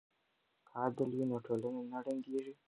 [0.67, 2.53] که عدل وي نو ټولنه نه ړنګیږي.